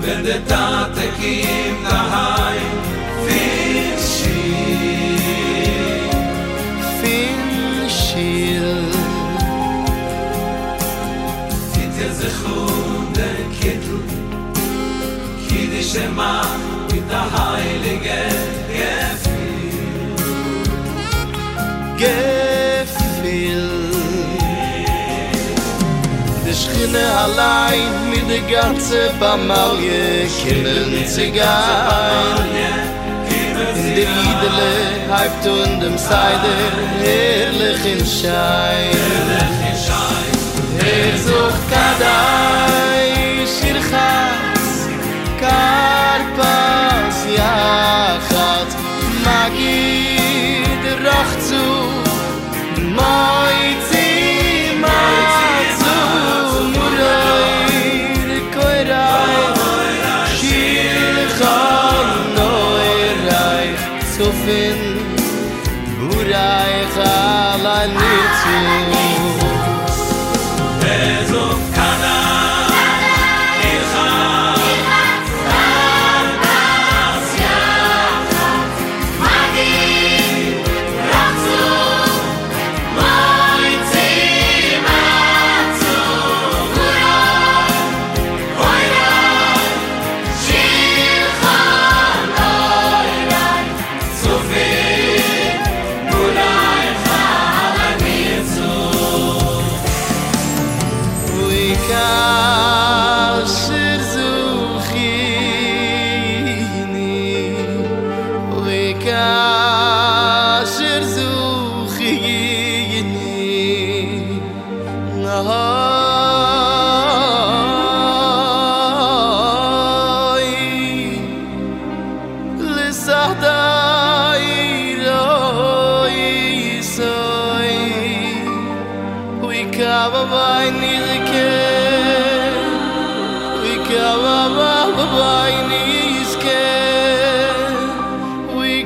wenn 0.00 0.24
der 0.24 0.44
Tate 0.46 1.06
kommt 1.20 1.84
daheim, 1.84 2.72
viel 3.26 3.59
שמע 15.92 16.42
mit 16.92 17.04
der 17.10 17.26
heilige 17.36 18.22
gefiel 18.78 19.78
gefiel 22.02 23.68
de 26.44 26.52
schine 26.60 27.04
allein 27.24 27.92
mit 28.10 28.24
de 28.32 28.40
ganze 28.54 29.00
bamalie 29.20 30.28
kimmen 30.38 30.92
zigan 31.14 32.38
in 33.38 33.52
de 33.96 34.06
und 35.58 35.74
dem 35.82 35.96
seide 36.08 36.54
herrlich 37.02 37.82
in 37.92 38.02
schein 38.16 38.99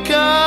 We 0.05 0.11
cover 0.11 0.44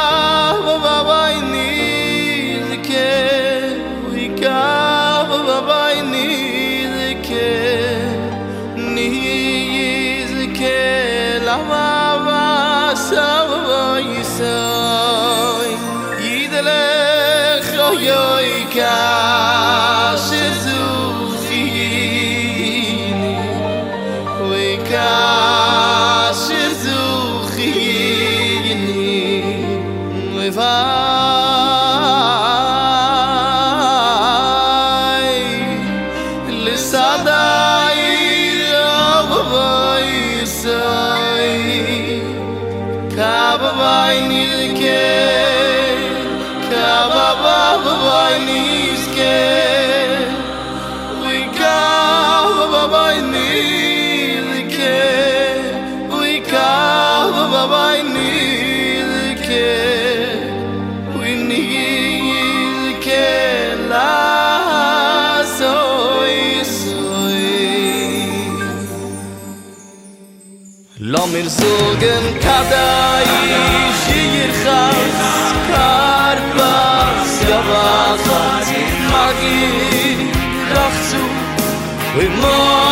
we 82.39 82.86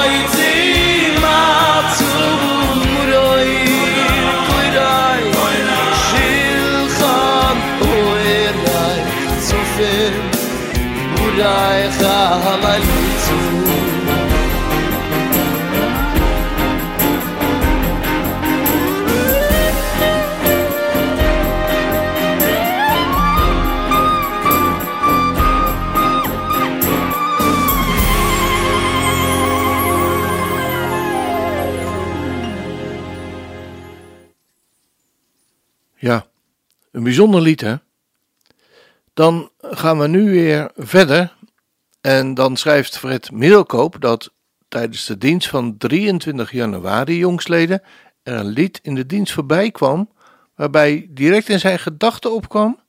bijzonder 37.05 37.41
lied 37.41 37.61
hè. 37.61 37.75
Dan 39.13 39.51
gaan 39.59 39.99
we 39.99 40.07
nu 40.07 40.31
weer 40.31 40.71
verder. 40.75 41.33
En 42.01 42.33
dan 42.33 42.57
schrijft 42.57 42.97
Fred 42.97 43.31
Middelkoop 43.31 44.01
dat 44.01 44.31
tijdens 44.67 45.05
de 45.05 45.17
dienst 45.17 45.49
van 45.49 45.77
23 45.77 46.51
januari 46.51 47.17
jongsleden 47.17 47.81
er 48.23 48.33
een 48.33 48.45
lied 48.45 48.79
in 48.81 48.95
de 48.95 49.05
dienst 49.05 49.33
voorbij 49.33 49.71
kwam, 49.71 50.09
waarbij 50.55 51.07
direct 51.09 51.49
in 51.49 51.59
zijn 51.59 51.79
gedachten 51.79 52.33
opkwam 52.33 52.79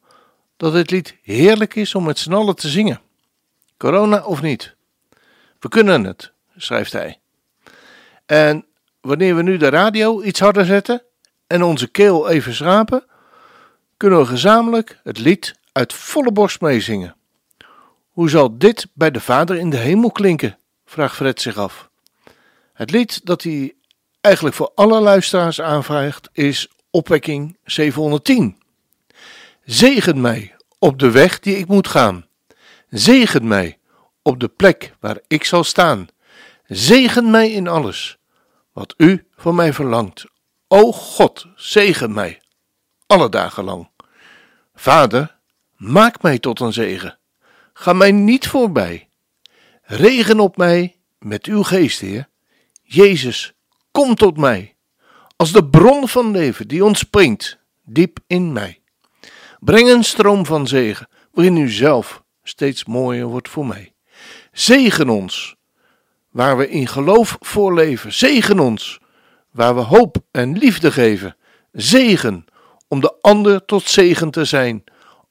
dat 0.56 0.72
het 0.72 0.90
lied 0.90 1.16
heerlijk 1.22 1.74
is 1.74 1.94
om 1.94 2.04
met 2.04 2.18
z'n 2.18 2.32
allen 2.32 2.56
te 2.56 2.68
zingen. 2.68 3.00
Corona 3.76 4.24
of 4.24 4.42
niet. 4.42 4.74
We 5.58 5.68
kunnen 5.68 6.04
het, 6.04 6.32
schrijft 6.56 6.92
hij. 6.92 7.18
En 8.26 8.64
wanneer 9.00 9.36
we 9.36 9.42
nu 9.42 9.56
de 9.56 9.68
radio 9.68 10.22
iets 10.22 10.40
harder 10.40 10.64
zetten 10.64 11.02
en 11.46 11.62
onze 11.62 11.88
keel 11.88 12.28
even 12.28 12.54
schrapen, 12.54 13.04
kunnen 13.96 14.18
we 14.18 14.26
gezamenlijk 14.26 15.00
het 15.02 15.18
lied 15.18 15.54
uit 15.72 15.92
volle 15.92 16.32
borst 16.32 16.60
meezingen. 16.60 17.16
Hoe 18.10 18.30
zal 18.30 18.58
dit 18.58 18.86
bij 18.92 19.10
de 19.10 19.20
Vader 19.20 19.56
in 19.56 19.70
de 19.70 19.76
hemel 19.76 20.10
klinken? 20.10 20.58
vraagt 20.84 21.14
Fred 21.14 21.40
zich 21.40 21.56
af. 21.56 21.90
Het 22.72 22.90
lied 22.90 23.26
dat 23.26 23.42
hij 23.42 23.74
eigenlijk 24.20 24.54
voor 24.56 24.72
alle 24.74 25.00
luisteraars 25.00 25.60
aanvraagt 25.60 26.28
is 26.32 26.68
Opwekking 26.90 27.56
710. 27.64 28.58
Zegen 29.64 30.20
mij 30.20 30.54
op 30.78 30.98
de 30.98 31.10
weg 31.10 31.40
die 31.40 31.56
ik 31.58 31.66
moet 31.66 31.88
gaan. 31.88 32.26
Zegen 32.88 33.48
mij 33.48 33.78
op 34.22 34.40
de 34.40 34.48
plek 34.48 34.94
waar 35.00 35.18
ik 35.26 35.44
zal 35.44 35.64
staan. 35.64 36.08
Zegen 36.66 37.30
mij 37.30 37.50
in 37.50 37.68
alles 37.68 38.18
wat 38.72 38.94
u 38.96 39.26
van 39.36 39.54
mij 39.54 39.72
verlangt. 39.72 40.24
O 40.68 40.92
God, 40.92 41.46
zegen 41.54 42.12
mij 42.12 42.40
alle 43.06 43.28
dagen 43.28 43.64
lang. 43.64 43.88
Vader, 44.74 45.36
maak 45.76 46.22
mij 46.22 46.38
tot 46.38 46.60
een 46.60 46.72
zegen. 46.72 47.18
Ga 47.72 47.92
mij 47.92 48.12
niet 48.12 48.46
voorbij. 48.48 49.08
Regen 49.82 50.40
op 50.40 50.56
mij 50.56 50.96
met 51.18 51.46
uw 51.46 51.62
geest, 51.62 52.00
Heer. 52.00 52.28
Jezus, 52.82 53.54
kom 53.90 54.14
tot 54.14 54.36
mij. 54.36 54.76
Als 55.36 55.52
de 55.52 55.64
bron 55.64 56.08
van 56.08 56.30
leven 56.30 56.68
die 56.68 56.84
ontspringt 56.84 57.58
diep 57.84 58.18
in 58.26 58.52
mij. 58.52 58.80
Breng 59.60 59.88
een 59.88 60.04
stroom 60.04 60.46
van 60.46 60.66
zegen, 60.66 61.08
waarin 61.32 61.56
u 61.56 61.70
zelf 61.70 62.22
steeds 62.42 62.84
mooier 62.84 63.26
wordt 63.26 63.48
voor 63.48 63.66
mij. 63.66 63.92
Zegen 64.52 65.08
ons, 65.08 65.56
waar 66.30 66.56
we 66.56 66.68
in 66.68 66.86
geloof 66.86 67.36
voor 67.40 67.74
leven. 67.74 68.12
Zegen 68.12 68.60
ons, 68.60 69.00
waar 69.50 69.74
we 69.74 69.80
hoop 69.80 70.16
en 70.30 70.58
liefde 70.58 70.92
geven. 70.92 71.36
Zegen, 71.72 72.44
om 72.88 73.00
de 73.00 73.14
ander 73.20 73.64
tot 73.64 73.82
zegen 73.82 74.30
te 74.30 74.44
zijn. 74.44 74.84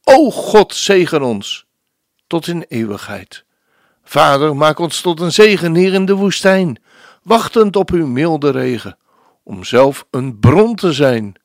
O 0.03 0.31
God, 0.31 0.75
zegen 0.75 1.21
ons, 1.21 1.65
tot 2.27 2.47
in 2.47 2.65
eeuwigheid. 2.67 3.45
Vader, 4.03 4.55
maak 4.55 4.79
ons 4.79 5.01
tot 5.01 5.19
een 5.19 5.31
zegen 5.31 5.75
hier 5.75 5.93
in 5.93 6.05
de 6.05 6.13
woestijn, 6.13 6.81
wachtend 7.23 7.75
op 7.75 7.91
uw 7.91 8.07
milde 8.07 8.49
regen, 8.51 8.97
om 9.43 9.63
zelf 9.63 10.05
een 10.11 10.39
bron 10.39 10.75
te 10.75 10.93
zijn. 10.93 11.35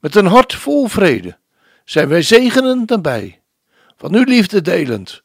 Met 0.00 0.14
een 0.14 0.26
hart 0.26 0.54
vol 0.54 0.86
vrede 0.86 1.38
zijn 1.84 2.08
wij 2.08 2.22
zegenend 2.22 2.88
nabij, 2.88 3.40
van 3.96 4.14
uw 4.14 4.24
liefde 4.24 4.62
delend, 4.62 5.22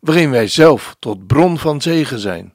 waarin 0.00 0.30
wij 0.30 0.48
zelf 0.48 0.96
tot 0.98 1.26
bron 1.26 1.58
van 1.58 1.82
zegen 1.82 2.18
zijn. 2.18 2.52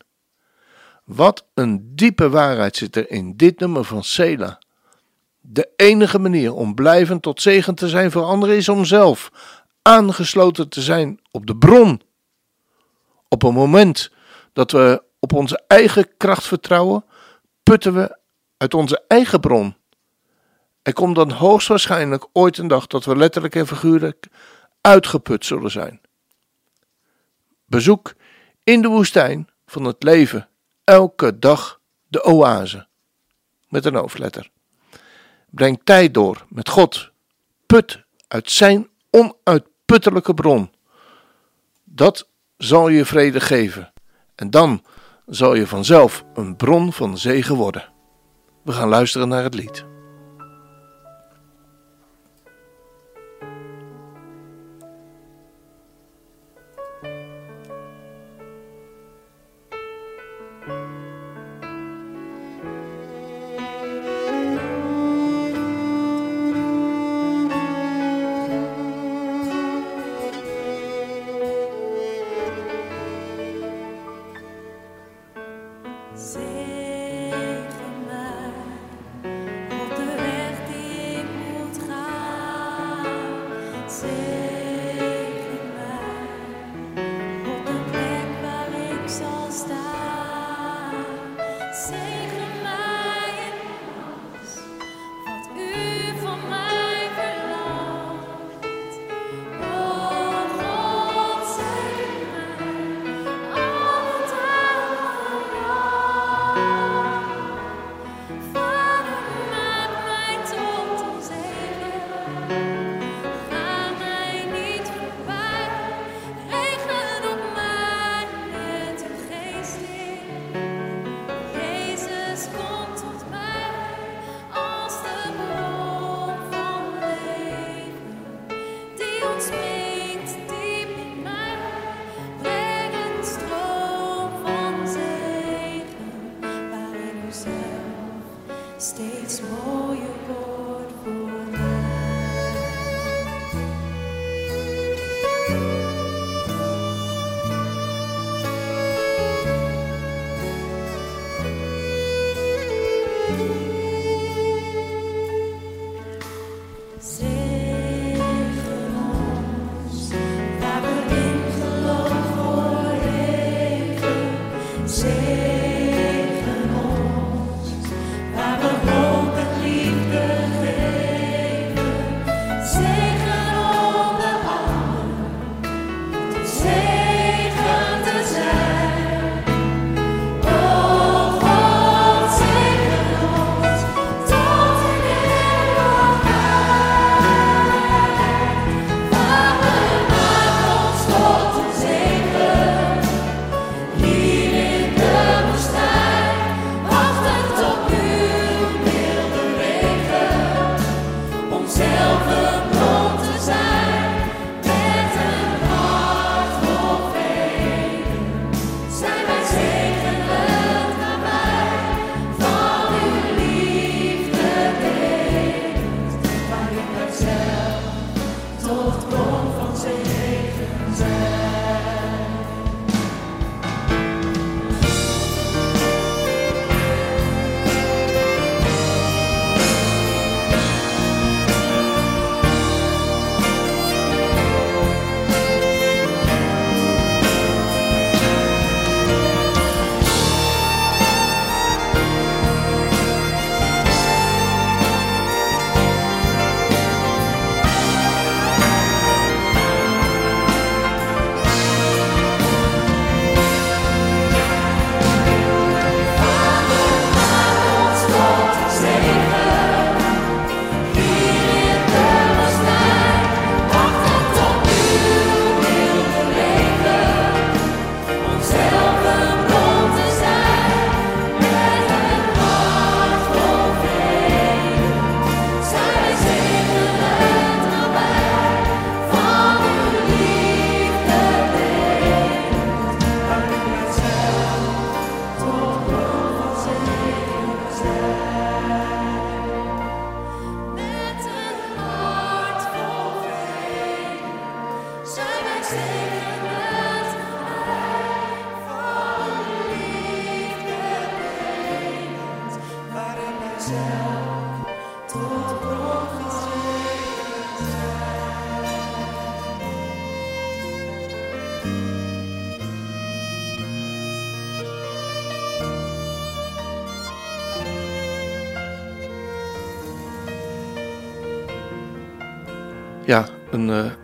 Wat 1.06 1.48
een 1.54 1.96
diepe 1.96 2.30
waarheid 2.30 2.76
zit 2.76 2.96
er 2.96 3.12
in 3.12 3.36
dit 3.36 3.60
nummer 3.60 3.84
van 3.84 4.04
Sela. 4.04 4.60
De 5.52 5.70
enige 5.76 6.20
manier 6.20 6.54
om 6.54 6.76
blijvend 6.76 7.22
tot 7.22 7.42
zegen 7.42 7.76
te 7.76 7.90
zijn 7.90 8.12
voor 8.12 8.24
anderen 8.24 8.56
is 8.56 8.70
om 8.70 8.86
zelf 8.86 9.32
aangesloten 9.82 10.70
te 10.70 10.82
zijn 10.82 11.20
op 11.32 11.46
de 11.46 11.58
bron. 11.58 12.02
Op 13.28 13.44
een 13.44 13.54
moment 13.54 14.12
dat 14.54 14.72
we 14.72 15.04
op 15.20 15.34
onze 15.34 15.64
eigen 15.68 16.18
kracht 16.18 16.48
vertrouwen, 16.48 17.06
putten 17.64 17.94
we 17.94 18.18
uit 18.58 18.74
onze 18.74 19.04
eigen 19.08 19.40
bron. 19.40 19.76
Er 20.82 20.94
komt 20.94 21.16
dan 21.16 21.32
hoogstwaarschijnlijk 21.32 22.28
ooit 22.34 22.58
een 22.58 22.68
dag 22.68 22.88
dat 22.88 23.06
we 23.06 23.16
letterlijk 23.16 23.56
en 23.56 23.68
figuurlijk 23.68 24.28
uitgeput 24.82 25.46
zullen 25.46 25.72
zijn. 25.72 26.02
Bezoek 27.66 28.14
in 28.64 28.82
de 28.82 28.88
woestijn 28.88 29.50
van 29.66 29.84
het 29.84 30.04
leven 30.04 30.50
elke 30.84 31.40
dag 31.40 31.80
de 32.08 32.24
oase 32.24 32.88
met 33.68 33.86
een 33.86 33.96
hoofdletter. 33.96 34.52
Breng 35.50 35.82
tijd 35.84 36.14
door 36.14 36.46
met 36.50 36.70
God. 36.70 37.12
Put 37.66 38.04
uit 38.28 38.52
zijn 38.52 38.88
onuitputtelijke 39.10 40.34
bron. 40.34 40.72
Dat 41.84 42.28
zal 42.58 42.88
je 42.88 43.06
vrede 43.06 43.40
geven. 43.40 43.94
En 44.36 44.50
dan 44.50 44.84
zal 45.26 45.56
je 45.56 45.68
vanzelf 45.68 46.24
een 46.34 46.56
bron 46.56 46.94
van 46.94 47.18
zegen 47.18 47.56
worden. 47.56 47.90
We 48.64 48.72
gaan 48.72 48.90
luisteren 48.90 49.28
naar 49.28 49.44
het 49.44 49.54
lied. 49.54 49.86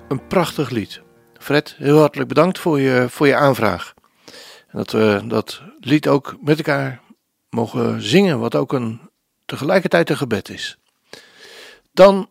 Een, 0.08 0.28
prachtig 0.28 0.70
lied. 0.70 1.02
Fred, 1.38 1.76
heel 1.78 2.00
hartelijk 2.00 2.30
bedankt 2.30 2.60
voor 2.60 2.80
je, 2.80 3.06
voor 3.10 3.28
je 3.28 3.36
aanvraag. 3.36 3.94
En 4.68 4.78
dat 4.78 4.92
we 4.92 5.22
dat 5.28 5.62
lied 5.80 6.08
ook 6.08 6.36
met 6.42 6.58
elkaar 6.58 7.02
mogen 7.50 8.02
zingen, 8.02 8.40
wat 8.40 8.56
ook 8.56 8.74
een, 8.74 9.10
tegelijkertijd 9.46 10.10
een 10.10 10.18
gebed 10.18 10.50
is. 10.50 10.78
Dan 11.92 12.30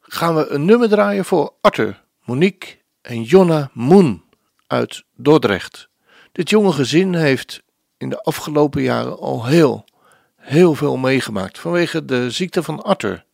gaan 0.00 0.34
we 0.34 0.48
een 0.48 0.64
nummer 0.64 0.88
draaien 0.88 1.24
voor 1.24 1.52
Arthur, 1.60 2.04
Monique 2.24 2.78
en 3.00 3.22
Jonna 3.22 3.70
Moen 3.72 4.24
uit 4.66 5.04
Dordrecht. 5.16 5.88
Dit 6.32 6.50
jonge 6.50 6.72
gezin 6.72 7.14
heeft 7.14 7.62
in 7.96 8.08
de 8.08 8.22
afgelopen 8.22 8.82
jaren 8.82 9.18
al 9.18 9.46
heel, 9.46 9.84
heel 10.36 10.74
veel 10.74 10.96
meegemaakt 10.96 11.58
vanwege 11.58 12.04
de 12.04 12.30
ziekte 12.30 12.62
van 12.62 12.82
Arthur. 12.82 13.24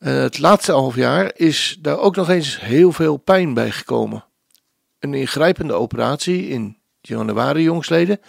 En 0.00 0.14
het 0.14 0.38
laatste 0.38 0.72
half 0.72 0.94
jaar 0.94 1.30
is 1.34 1.76
daar 1.80 1.98
ook 1.98 2.16
nog 2.16 2.28
eens 2.28 2.60
heel 2.60 2.92
veel 2.92 3.16
pijn 3.16 3.54
bij 3.54 3.70
gekomen. 3.70 4.24
Een 4.98 5.14
ingrijpende 5.14 5.72
operatie 5.72 6.48
in 6.48 6.78
januari 7.00 7.62
jongsleden 7.62 8.20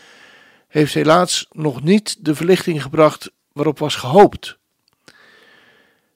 heeft 0.67 0.93
helaas 0.93 1.47
nog 1.51 1.83
niet 1.83 2.25
de 2.25 2.35
verlichting 2.35 2.81
gebracht 2.81 3.31
waarop 3.51 3.79
was 3.79 3.95
gehoopt. 3.95 4.57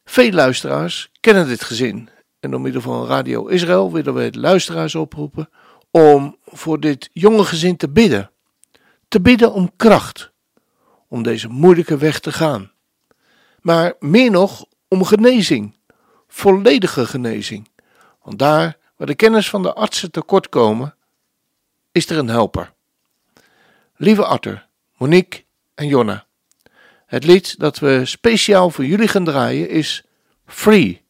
Veel 0.06 0.32
luisteraars 0.32 1.10
kennen 1.20 1.47
dit 1.47 1.64
gezin 1.64 2.10
en 2.39 2.51
door 2.51 2.62
middel 2.62 2.82
van 2.82 3.06
Radio 3.06 3.47
Israël 3.47 3.91
willen 3.91 4.14
we 4.14 4.30
de 4.30 4.39
luisteraars 4.39 4.95
oproepen 4.95 5.49
om 5.91 6.38
voor 6.45 6.80
dit 6.80 7.10
jonge 7.12 7.43
gezin 7.43 7.78
te 7.78 7.89
bidden. 7.89 8.32
Te 9.08 9.22
bidden 9.22 9.53
om 9.53 9.72
kracht, 9.76 10.32
om 11.08 11.24
deze 11.24 11.47
moeilijke 11.47 11.97
weg 11.97 12.20
te 12.20 12.32
gaan. 12.32 12.72
Maar 13.62 13.93
meer 13.99 14.32
nog 14.32 14.66
om 14.88 15.04
genezing, 15.04 15.76
volledige 16.28 17.06
genezing. 17.06 17.70
Want 18.24 18.40
daar 18.40 18.78
waar 18.96 19.08
de 19.08 19.16
kennis 19.16 19.50
van 19.50 19.62
de 19.62 19.74
artsen 19.74 20.12
tekort 20.12 20.50
komen, 20.50 20.96
is 21.92 22.10
er 22.10 22.18
een 22.18 22.28
helper. 22.28 22.74
Lieve 23.96 24.26
Arthur, 24.26 24.68
Monique 24.98 25.44
en 25.76 25.88
Jonna, 25.88 26.26
het 27.06 27.24
lied 27.24 27.60
dat 27.60 27.80
we 27.80 28.02
speciaal 28.06 28.70
voor 28.70 28.86
jullie 28.86 29.08
gaan 29.08 29.26
draaien 29.26 29.70
is 29.70 30.04
Free. 30.46 31.04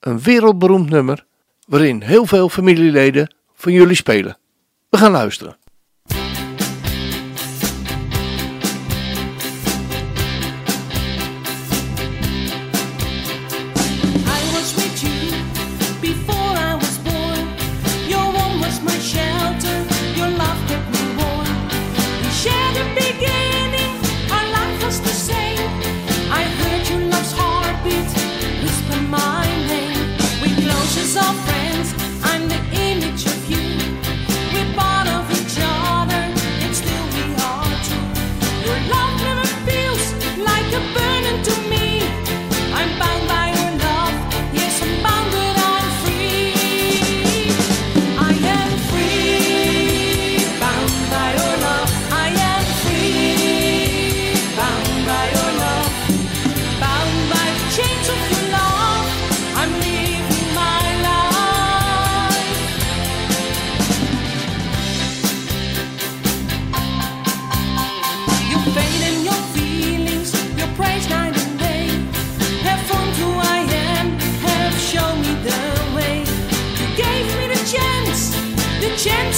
Een 0.00 0.20
wereldberoemd 0.20 0.90
nummer 0.90 1.26
waarin 1.66 2.02
heel 2.02 2.26
veel 2.26 2.48
familieleden 2.48 3.34
van 3.54 3.72
jullie 3.72 3.96
spelen. 3.96 4.38
We 4.88 4.98
gaan 4.98 5.10
luisteren. 5.10 5.56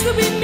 To 0.04 0.12
be 0.12 0.28
me. 0.38 0.43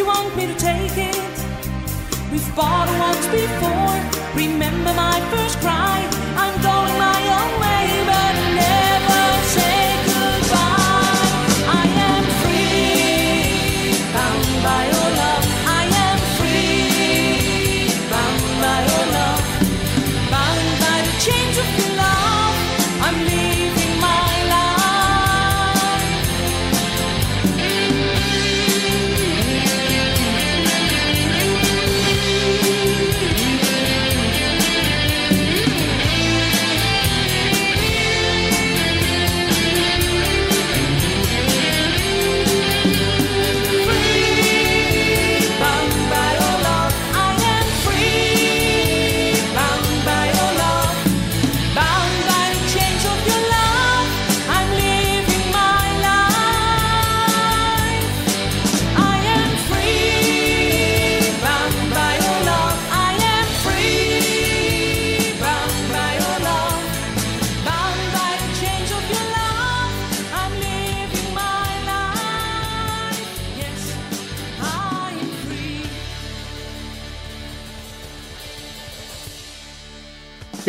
You 0.00 0.06
want 0.06 0.34
me 0.34 0.46
to 0.46 0.54
take 0.54 0.96
it. 0.96 1.16
We've 2.32 2.48
fought 2.56 2.88
once 3.06 3.26
before. 3.38 3.98
Remember 4.34 4.94
my 4.94 5.20
first 5.30 5.58
cry. 5.58 5.99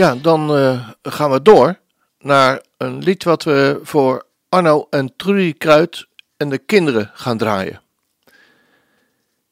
Ja, 0.01 0.15
dan 0.15 0.55
eh, 0.55 0.89
gaan 1.01 1.31
we 1.31 1.41
door 1.41 1.79
naar 2.19 2.63
een 2.77 2.97
lied 3.03 3.23
wat 3.23 3.43
we 3.43 3.79
voor 3.83 4.25
Arno 4.49 4.87
en 4.89 5.15
Trudy 5.15 5.53
Kruid 5.53 6.07
en 6.37 6.49
de 6.49 6.57
kinderen 6.57 7.11
gaan 7.13 7.37
draaien. 7.37 7.81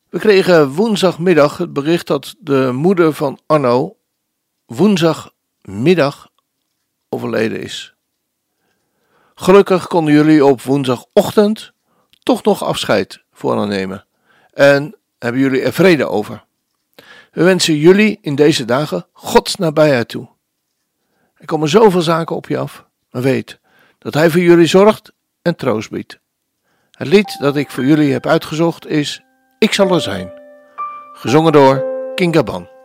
We 0.09 0.19
kregen 0.19 0.69
woensdagmiddag 0.69 1.57
het 1.57 1.73
bericht 1.73 2.07
dat 2.07 2.35
de 2.39 2.69
moeder 2.73 3.13
van 3.13 3.39
Arno 3.45 3.95
woensdagmiddag 4.65 6.29
overleden 7.09 7.61
is. 7.61 7.93
Gelukkig 9.35 9.87
konden 9.87 10.13
jullie 10.13 10.45
op 10.45 10.61
woensdagochtend 10.61 11.71
toch 12.23 12.43
nog 12.43 12.63
afscheid 12.63 13.23
voor 13.31 13.57
haar 13.57 13.67
nemen 13.67 14.05
en 14.53 14.95
hebben 15.19 15.41
jullie 15.41 15.61
er 15.61 15.73
vrede 15.73 16.07
over. 16.07 16.45
We 17.31 17.43
wensen 17.43 17.75
jullie 17.75 18.17
in 18.21 18.35
deze 18.35 18.65
dagen 18.65 19.05
Gods 19.11 19.55
nabijheid 19.55 20.07
toe. 20.09 20.37
Er 21.39 21.45
komen 21.45 21.69
zoveel 21.69 22.01
zaken 22.01 22.35
op 22.35 22.47
je 22.47 22.57
af, 22.57 22.85
maar 23.11 23.21
weet 23.21 23.59
dat 23.97 24.13
Hij 24.13 24.29
voor 24.29 24.41
jullie 24.41 24.65
zorgt 24.65 25.11
en 25.41 25.55
troost 25.55 25.89
biedt. 25.89 26.19
Het 26.91 27.07
lied 27.07 27.37
dat 27.39 27.55
ik 27.55 27.69
voor 27.69 27.85
jullie 27.85 28.11
heb 28.11 28.25
uitgezocht 28.25 28.87
is 28.87 29.23
Ik 29.59 29.73
zal 29.73 29.93
er 29.93 30.01
zijn, 30.01 30.31
gezongen 31.13 31.51
door 31.51 31.85
King 32.15 32.35
Gaban. 32.35 32.78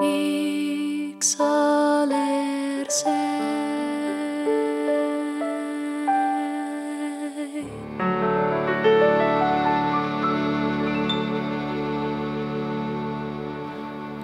Ik 0.00 1.22
zal 1.22 2.10
er 2.10 2.90
zijn. 2.90 3.64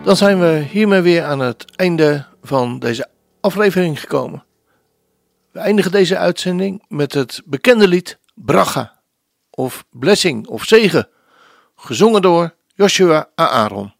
Dan 0.04 0.16
zijn 0.16 0.40
we 0.40 0.66
hiermee 0.70 1.00
weer 1.00 1.24
aan 1.24 1.40
het 1.40 1.64
einde 1.76 2.26
van 2.42 2.78
deze 2.78 3.08
aflevering 3.40 4.00
gekomen. 4.00 4.44
We 5.52 5.58
eindigen 5.58 5.92
deze 5.92 6.16
uitzending 6.16 6.84
met 6.88 7.14
het 7.14 7.42
bekende 7.44 7.88
lied 7.88 8.18
Bracha 8.34 9.00
of 9.50 9.84
Blessing 9.90 10.46
of 10.46 10.64
Zegen, 10.64 11.08
gezongen 11.76 12.22
door 12.22 12.54
Joshua 12.74 13.28
Aaron. 13.34 13.98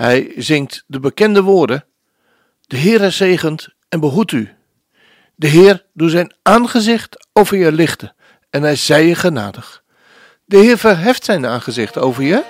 Hij 0.00 0.32
zingt 0.36 0.84
de 0.86 1.00
bekende 1.00 1.42
woorden: 1.42 1.84
De 2.60 2.78
Heere 2.78 3.10
zegent 3.10 3.68
en 3.88 4.00
behoedt 4.00 4.32
u. 4.32 4.54
De 5.34 5.46
Heer 5.46 5.86
doet 5.92 6.10
zijn 6.10 6.34
aangezicht 6.42 7.28
over 7.32 7.56
je 7.56 7.72
lichten 7.72 8.14
en 8.50 8.62
hij 8.62 8.76
zij 8.76 9.06
je 9.06 9.14
genadig. 9.14 9.82
De 10.44 10.56
Heer 10.56 10.78
verheft 10.78 11.24
zijn 11.24 11.46
aangezicht 11.46 11.98
over 11.98 12.22
je 12.22 12.42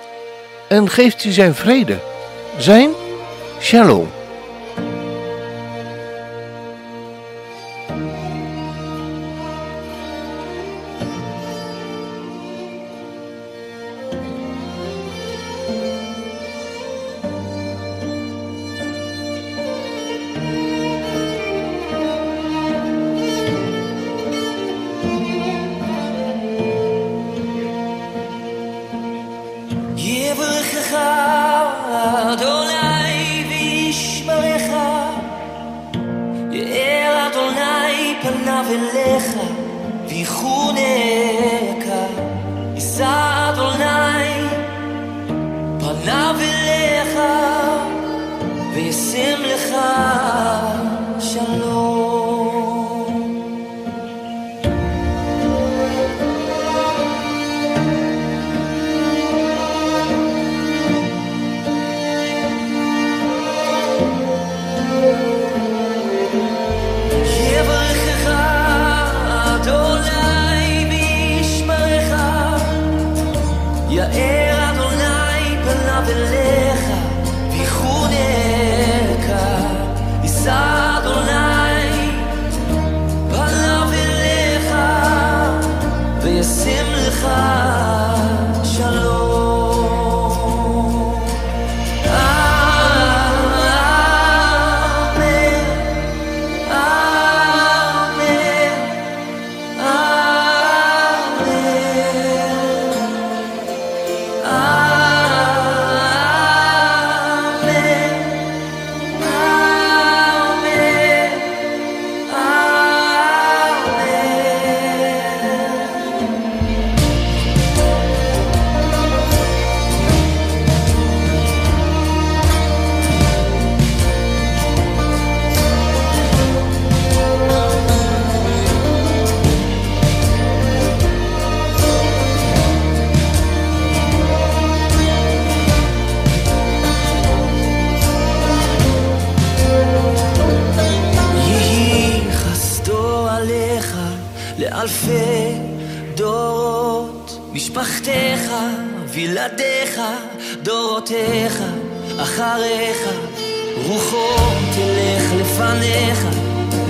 en 0.69 0.89
geeft 0.89 1.25
u 1.25 1.31
zijn 1.31 1.55
vrede, 1.55 1.99
zijn 2.59 2.91
shalom. 3.61 4.20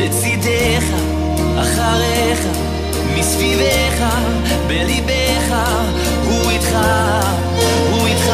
לצידך, 0.00 0.84
אחריך, 1.60 2.40
מסביבך, 3.18 4.04
בליבך, 4.66 5.54
הוא 6.24 6.50
איתך, 6.50 6.76
הוא 7.90 8.06
איתך. 8.06 8.30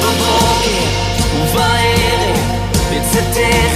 בבוקר 0.00 0.86
ובערב, 1.42 2.38
בצאתך 2.90 3.75